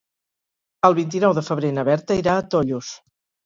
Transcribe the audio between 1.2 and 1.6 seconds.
de